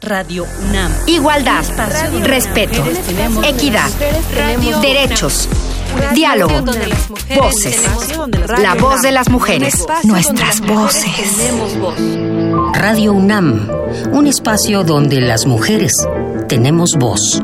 [0.00, 0.90] Radio UNAM.
[1.06, 1.62] Igualdad,
[2.22, 2.82] respeto,
[3.44, 3.90] equidad,
[4.80, 5.46] derechos,
[6.14, 6.54] diálogo,
[7.36, 7.82] voces.
[8.58, 11.52] La voz de las mujeres, nuestras voces.
[12.72, 13.68] Radio UNAM,
[14.12, 15.92] un espacio donde las mujeres
[16.48, 17.42] tenemos voz.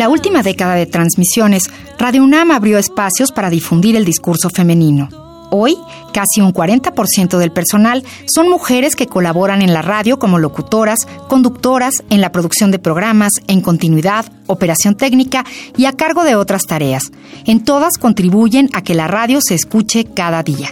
[0.00, 1.64] La última década de transmisiones,
[1.98, 5.10] Radio UNAM abrió espacios para difundir el discurso femenino.
[5.50, 5.76] Hoy,
[6.14, 12.02] casi un 40% del personal son mujeres que colaboran en la radio como locutoras, conductoras,
[12.08, 15.44] en la producción de programas, en continuidad, operación técnica
[15.76, 17.12] y a cargo de otras tareas.
[17.44, 20.68] En todas contribuyen a que la radio se escuche cada día.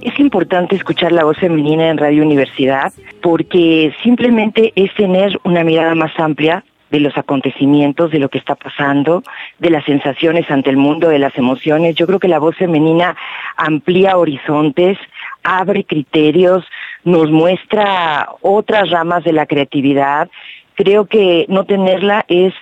[0.00, 5.94] Es importante escuchar la voz femenina en Radio Universidad porque simplemente es tener una mirada
[5.94, 6.64] más amplia
[6.96, 9.22] de los acontecimientos, de lo que está pasando,
[9.58, 11.94] de las sensaciones ante el mundo, de las emociones.
[11.94, 13.14] Yo creo que la voz femenina
[13.56, 14.98] amplía horizontes,
[15.42, 16.64] abre criterios,
[17.04, 20.30] nos muestra otras ramas de la creatividad.
[20.74, 22.54] Creo que no tenerla es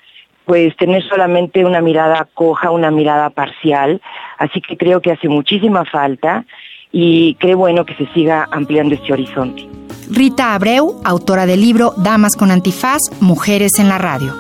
[0.45, 4.03] pues tener solamente una mirada coja, una mirada parcial,
[4.37, 6.45] así que creo que hace muchísima falta
[6.93, 9.84] y creo bueno que se siga ampliando este horizonte.
[10.11, 14.35] Rita Abreu, autora del libro Damas con Antifaz, Mujeres en la Radio.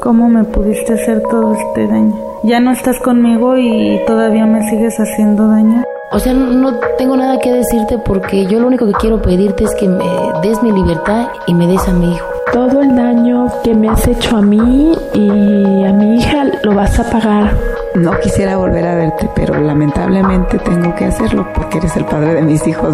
[0.00, 2.14] ¿Cómo me pudiste hacer todo este daño?
[2.42, 5.82] Ya no estás conmigo y todavía me sigues haciendo daño.
[6.12, 9.74] O sea, no tengo nada que decirte porque yo lo único que quiero pedirte es
[9.76, 10.04] que me
[10.42, 12.26] des mi libertad y me des a mi hijo.
[12.52, 16.98] Todo el daño que me has hecho a mí y a mi hija lo vas
[16.98, 17.73] a pagar.
[17.94, 22.42] No quisiera volver a verte, pero lamentablemente tengo que hacerlo porque eres el padre de
[22.42, 22.92] mis hijos.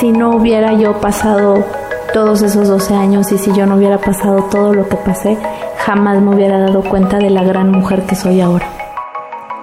[0.00, 1.64] Si no hubiera yo pasado
[2.12, 5.38] todos esos 12 años y si yo no hubiera pasado todo lo que pasé,
[5.78, 8.68] jamás me hubiera dado cuenta de la gran mujer que soy ahora.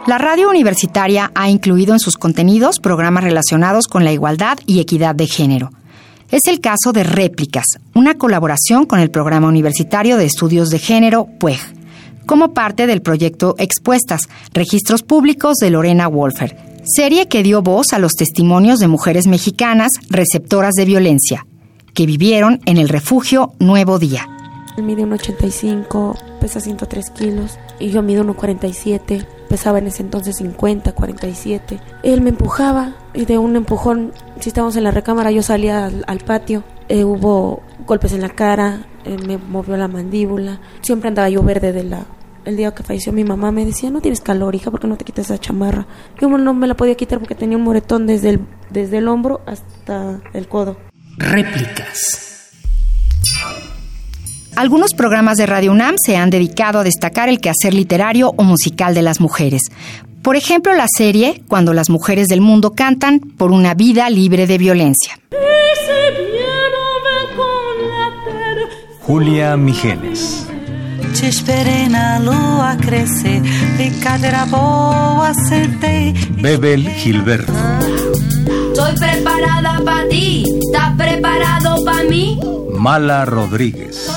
[0.07, 5.13] La radio universitaria ha incluido en sus contenidos programas relacionados con la igualdad y equidad
[5.13, 5.71] de género.
[6.31, 11.25] Es el caso de Réplicas, una colaboración con el Programa Universitario de Estudios de Género,
[11.25, 11.59] PUEG,
[12.29, 17.97] como parte del proyecto Expuestas, Registros Públicos de Lorena Wolfer, serie que dio voz a
[17.97, 21.47] los testimonios de mujeres mexicanas receptoras de violencia,
[21.95, 24.29] que vivieron en el refugio Nuevo Día.
[24.77, 30.91] Él mide 1,85, pesa 103 kilos y yo mido 1,47 pesaba en ese entonces 50,
[30.91, 31.79] 47.
[32.03, 36.19] Él me empujaba y de un empujón, si estábamos en la recámara, yo salía al,
[36.19, 36.63] patio.
[36.89, 38.85] Eh, hubo golpes en la cara,
[39.25, 40.59] me movió la mandíbula.
[40.81, 42.05] Siempre andaba yo verde de la...
[42.49, 44.97] El día que falleció mi mamá me decía, no tienes calor, hija, ¿por qué no
[44.97, 45.85] te quitas esa chamarra?
[46.19, 48.39] Yo no me la podía quitar porque tenía un moretón desde el,
[48.71, 50.75] desde el hombro hasta el codo.
[51.19, 52.49] Réplicas.
[54.55, 58.95] Algunos programas de Radio UNAM se han dedicado a destacar el quehacer literario o musical
[58.95, 59.61] de las mujeres.
[60.23, 64.57] Por ejemplo, la serie Cuando las mujeres del mundo cantan por una vida libre de
[64.57, 65.19] violencia.
[69.01, 69.55] Julia
[76.17, 76.41] Migenes.
[76.41, 77.53] Bebel Gilberto.
[78.73, 82.39] Estoy preparada para ti, ¿estás preparado para mí?
[82.73, 84.09] Mala Rodríguez.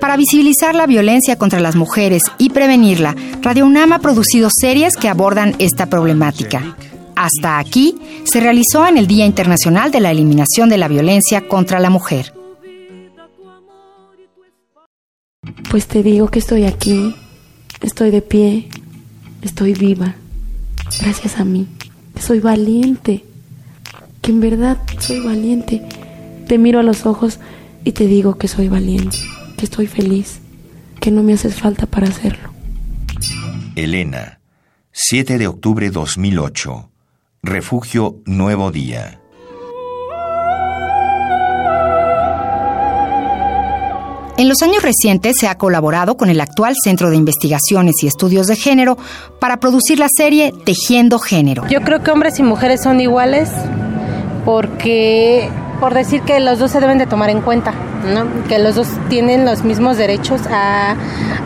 [0.00, 5.08] Para visibilizar la violencia contra las mujeres y prevenirla, Radio UNAM ha producido series que
[5.08, 6.76] abordan esta problemática.
[7.16, 11.78] Hasta aquí se realizó en el Día Internacional de la Eliminación de la Violencia contra
[11.80, 12.33] la Mujer.
[15.74, 17.16] Pues te digo que estoy aquí,
[17.80, 18.68] estoy de pie,
[19.42, 20.14] estoy viva,
[21.00, 21.66] gracias a mí,
[22.16, 23.24] soy valiente,
[24.22, 25.82] que en verdad soy valiente.
[26.46, 27.40] Te miro a los ojos
[27.82, 29.18] y te digo que soy valiente,
[29.56, 30.38] que estoy feliz,
[31.00, 32.50] que no me haces falta para hacerlo.
[33.74, 34.38] Elena,
[34.92, 36.88] 7 de octubre 2008.
[37.42, 39.23] Refugio Nuevo Día.
[44.44, 48.46] En los años recientes se ha colaborado con el actual Centro de Investigaciones y Estudios
[48.46, 48.98] de Género
[49.40, 51.66] para producir la serie Tejiendo Género.
[51.68, 53.48] Yo creo que hombres y mujeres son iguales
[54.44, 55.48] porque
[55.80, 57.72] por decir que los dos se deben de tomar en cuenta,
[58.46, 60.94] que los dos tienen los mismos derechos a,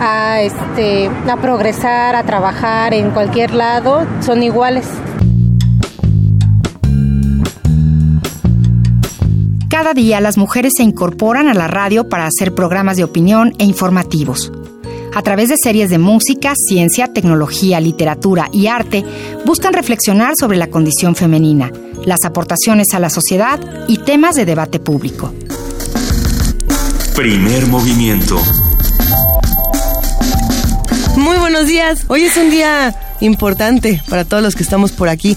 [0.00, 4.86] a, este, a progresar, a trabajar en cualquier lado, son iguales.
[9.78, 13.64] Cada día las mujeres se incorporan a la radio para hacer programas de opinión e
[13.64, 14.50] informativos.
[15.14, 19.04] A través de series de música, ciencia, tecnología, literatura y arte,
[19.46, 21.70] buscan reflexionar sobre la condición femenina,
[22.04, 25.32] las aportaciones a la sociedad y temas de debate público.
[27.14, 28.42] Primer movimiento.
[31.16, 32.04] Muy buenos días.
[32.08, 35.36] Hoy es un día importante para todos los que estamos por aquí.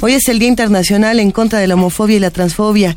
[0.00, 2.96] Hoy es el Día Internacional en contra de la homofobia y la transfobia.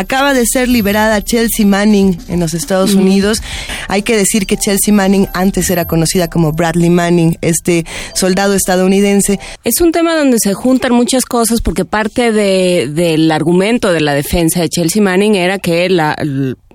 [0.00, 3.42] Acaba de ser liberada Chelsea Manning en los Estados Unidos.
[3.86, 9.38] Hay que decir que Chelsea Manning antes era conocida como Bradley Manning, este soldado estadounidense.
[9.62, 14.62] Es un tema donde se juntan muchas cosas porque parte del argumento de la defensa
[14.62, 16.16] de Chelsea Manning era que la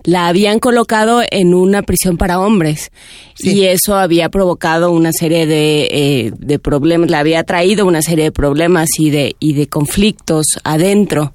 [0.05, 2.91] la habían colocado en una prisión para hombres
[3.39, 8.25] y eso había provocado una serie de, eh, de problemas, le había traído una serie
[8.25, 11.33] de problemas y de, y de conflictos adentro.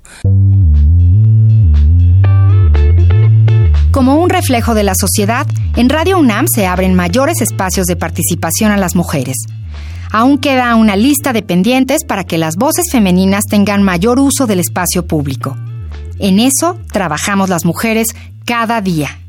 [3.92, 8.70] Como un reflejo de la sociedad, en Radio UNAM se abren mayores espacios de participación
[8.70, 9.36] a las mujeres.
[10.12, 14.60] Aún queda una lista de pendientes para que las voces femeninas tengan mayor uso del
[14.60, 15.56] espacio público.
[16.20, 18.08] En eso trabajamos las mujeres
[18.44, 19.19] cada día.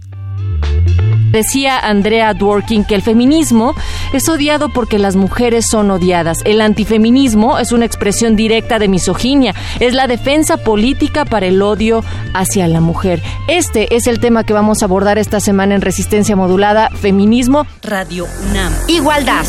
[1.32, 3.74] Decía Andrea Dworkin que el feminismo
[4.14, 6.40] es odiado porque las mujeres son odiadas.
[6.46, 12.04] El antifeminismo es una expresión directa de misoginia, es la defensa política para el odio
[12.34, 13.22] hacia la mujer.
[13.48, 18.28] Este es el tema que vamos a abordar esta semana en Resistencia Modulada, Feminismo, Radio
[18.50, 18.74] UNAM.
[18.88, 19.46] Igualdad,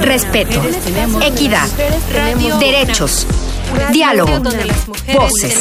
[0.00, 0.62] respeto,
[1.22, 1.68] equidad,
[2.58, 3.26] derechos.
[3.92, 4.32] Diálogo.
[5.14, 5.60] Voces.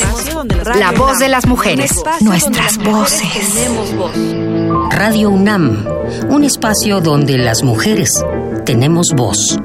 [0.75, 1.91] La voz de las mujeres.
[2.21, 4.56] Nuestras voces.
[4.91, 5.85] Radio UNAM.
[6.29, 8.09] Un espacio donde las mujeres
[8.65, 9.57] tenemos voz.